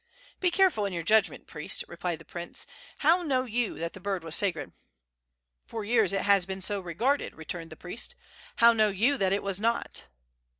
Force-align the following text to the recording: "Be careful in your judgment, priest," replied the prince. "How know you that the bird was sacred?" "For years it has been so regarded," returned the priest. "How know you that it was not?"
"Be 0.39 0.49
careful 0.49 0.85
in 0.87 0.93
your 0.93 1.03
judgment, 1.03 1.45
priest," 1.45 1.83
replied 1.87 2.17
the 2.17 2.25
prince. 2.25 2.65
"How 2.97 3.21
know 3.21 3.43
you 3.45 3.77
that 3.77 3.93
the 3.93 3.99
bird 3.99 4.23
was 4.23 4.35
sacred?" 4.35 4.71
"For 5.67 5.85
years 5.85 6.11
it 6.11 6.23
has 6.23 6.47
been 6.47 6.63
so 6.63 6.79
regarded," 6.81 7.35
returned 7.35 7.69
the 7.69 7.75
priest. 7.75 8.15
"How 8.55 8.73
know 8.73 8.87
you 8.89 9.15
that 9.19 9.31
it 9.31 9.43
was 9.43 9.59
not?" 9.59 10.05